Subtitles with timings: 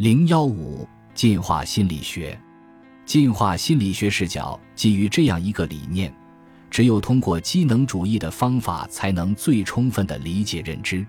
[0.00, 2.34] 零幺五进化心理学，
[3.04, 6.10] 进化心理学视角基于这样一个理念：
[6.70, 11.06] 只有通过机能主义的方法，才能最充分的理解认知。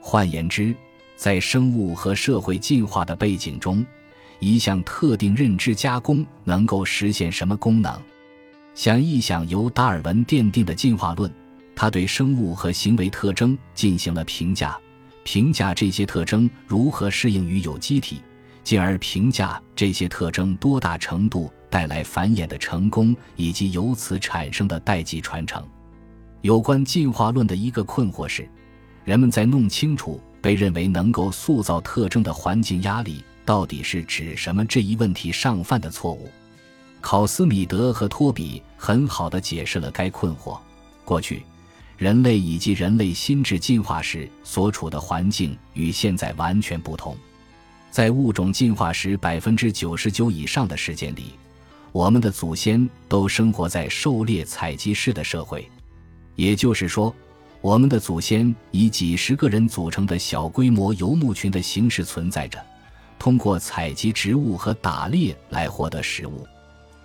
[0.00, 0.74] 换言之，
[1.14, 3.86] 在生物和社会进化的背景中，
[4.40, 7.96] 一项特定认知加工能够实现什么功能？
[8.74, 11.32] 想一想，由达尔文奠定的进化论，
[11.76, 14.76] 他对生物和行为特征进行了评价。
[15.26, 18.22] 评价这些特征如何适应于有机体，
[18.62, 25.66] 进而评价这些特征多大程度带来繁衍的成功，以及由此产生的代际传承。
[26.42, 28.48] 有关进化论的一个困惑是，
[29.04, 36.30] 人们在弄清楚被认为能够塑造特征的环境压力到底是指什么这一问题上犯的错误。
[37.00, 40.56] 考斯米德和托比很好地解释了该困惑。
[41.04, 41.42] 过去。
[41.96, 47.16] 人类以及人类心智进化时所处的环境与现在完全不同。
[47.90, 51.32] 在物种进化时百分之九十九以上的时间里，
[51.92, 55.66] 我们的祖先都生活在狩猎采集式的社会，
[56.34, 57.14] 也就是说，
[57.62, 62.62] 我们的祖先以几十个人组成的小规模游牧群的形式存在着，
[63.18, 66.46] 通过采集植物和打猎来获得食物。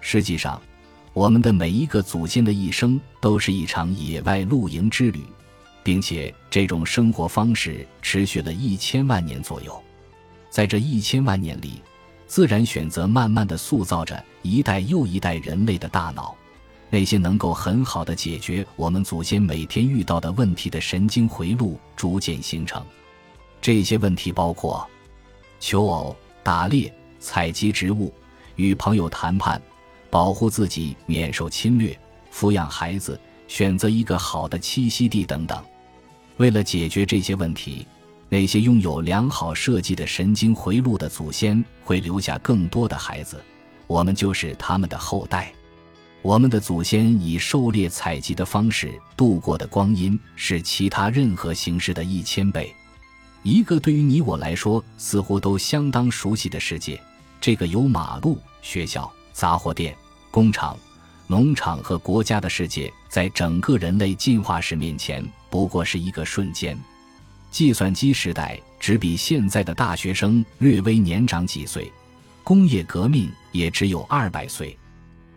[0.00, 0.60] 实际上，
[1.14, 5.20] 我们的每一个祖先的一生都是一场野外露营之旅，
[5.82, 9.82] 并且这种生活方式持续了一千万年左右。
[10.48, 11.82] 在这一千万年里，
[12.26, 16.34] 自然选择慢慢的塑造着一代又一代人类的大脑，
[16.88, 22.82] 那些能够很好的解决我们祖先每天遇到的问题的神经回路逐渐形成。
[23.60, 24.88] 这些问题包括
[25.60, 28.12] 求偶、打猎、采集植物、
[28.56, 29.60] 与朋友谈判。
[30.12, 31.98] 保护自己免受侵略，
[32.30, 33.18] 抚养孩子，
[33.48, 35.58] 选择一个好的栖息地等等。
[36.36, 37.86] 为了解决这些问题，
[38.28, 43.42] 那些拥有良好设计的神经回路的祖先会留下更多的孩子，
[43.86, 45.50] 我们就是他们的后代。
[46.20, 52.70] 我们的祖先以狩猎采集的方式度过的光阴是其他任何形式的一千倍。
[53.42, 57.00] 一个对于你我来说似乎都相当熟悉的世界，
[57.40, 59.96] 这个有马路、学校、杂货店。
[60.32, 60.74] 工厂、
[61.26, 66.76] 农场和国家的世界，在整个人类进化史面前不过是一个瞬间。
[67.50, 71.92] 计算机时代只比现在的大学生略微年长几岁，
[72.42, 74.74] 工业革命也只有二百岁。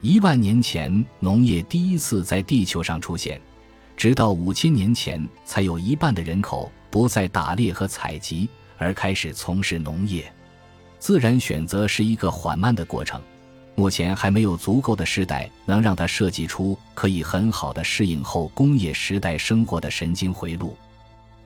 [0.00, 3.38] 一万年前，农业第一次在地球上出现，
[3.94, 10.32] 直到五千年前，才有一半的人口不再打猎和采集，而开始从事农业。
[10.98, 13.20] 自然选择是一个缓慢的过程。
[13.78, 20.76] 目前还没有足够的时代能让它设计出可以很好的适应后工业时代生活的神经回路，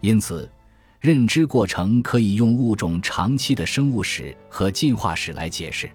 [0.00, 0.50] 因此，
[0.98, 5.90] 认知过程可以用物种长期的生物史和进化史来解释。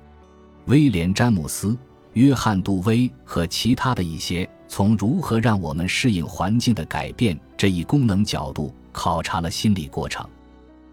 [0.65, 1.75] 威廉·詹姆斯、
[2.13, 10.23] 约翰·杜威和其他的一些从如何让我们适应环境的改变这一功能角度考察了心理过程。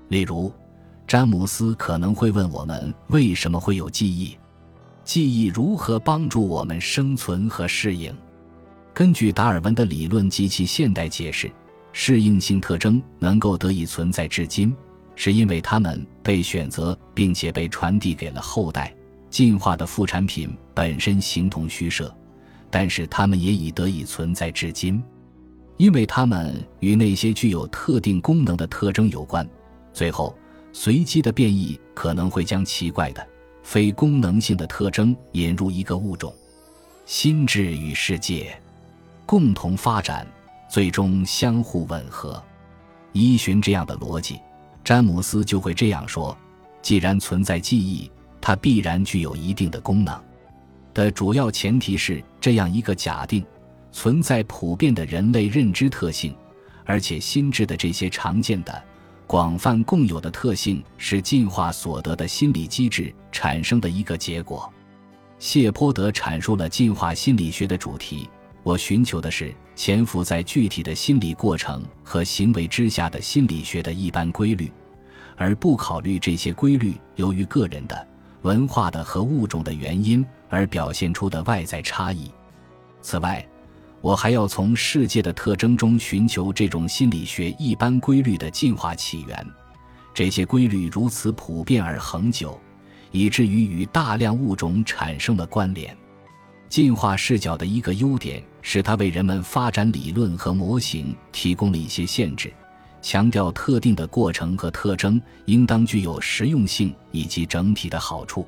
[0.08, 0.50] 例如，
[1.06, 4.34] 詹姆斯可能会问我们为什么会有记忆。
[5.04, 8.12] 记忆如何帮助我们生存和适应？
[8.94, 11.50] 根据达尔文的理论及其现代解释，
[11.92, 14.74] 适应性特征能够得以存在至今，
[15.14, 18.94] 是因为它们被选择并且被传递给了后代。
[19.28, 22.14] 进化的副产品本身形同虚设，
[22.70, 25.02] 但是它们也已得以存在至今，
[25.76, 29.46] 因为它们与那些具有特定功能的特征有关。
[29.92, 30.34] 最后，
[30.72, 33.26] 随机的变异可能会将奇怪的。
[33.64, 36.32] 非功能性的特征引入一个物种，
[37.06, 38.56] 心智与世界
[39.26, 40.24] 共同发展，
[40.68, 42.40] 最终相互吻合。
[43.12, 44.38] 依循这样的逻辑，
[44.84, 46.36] 詹姆斯就会这样说：
[46.82, 48.08] 既然存在记忆，
[48.38, 50.22] 它必然具有一定的功能。
[50.92, 53.44] 的主要前提是这样一个假定：
[53.90, 56.36] 存在普遍的人类认知特性，
[56.84, 58.82] 而且心智的这些常见的。
[59.26, 64.72] 广泛共有的特性是进化所得的心理机制产生的一个结果。
[65.38, 68.28] 谢泼德阐述了进化心理学的主题：
[68.62, 74.70] 我寻求的是潜伏在具体的心理过程和行为之下的心理学的一般规律，
[75.36, 78.06] 而不考虑这些规律由于个人的、
[78.42, 82.30] 文化的和物种的原因而表现出的外在差异。
[83.02, 83.46] 此外，
[84.04, 89.46] 我还要从世界的特征中寻求这种心理学一般规律的进化起源。
[90.12, 92.60] 这些规律如此普遍而恒久，
[93.12, 95.96] 以至于与大量物种产生了关联。
[96.68, 102.52] 进化视角的一个优点是它为人们发展理论和模型提供了一些限制，
[103.00, 108.46] 强调特定的过程和特征应当具有实用性以及整体的好处。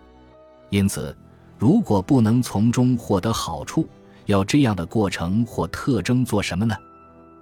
[0.69, 1.17] 因此，
[1.59, 3.89] 如果不能从中获得好处，
[4.27, 6.77] 要这样的过程或特征做什么呢？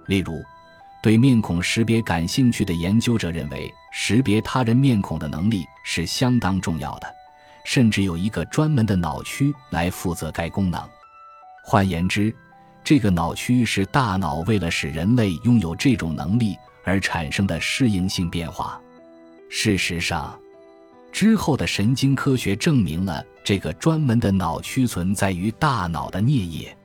[0.07, 0.41] 例如，
[1.03, 7.07] 对面孔识别感兴趣的研究者认为，识别他人面孔的能力是相当重要的，
[7.63, 10.81] 甚至有一个专门的脑区来负责该功能。
[11.63, 12.33] 换言之，
[12.83, 16.55] 这个脑区是大脑为了使人类拥有这种能力。
[16.87, 18.79] 而产生的适应性变化，
[19.49, 20.39] 事实上，
[21.15, 26.77] 之后的神经科学证明了这个专门的脑区存在于大脑的颞叶。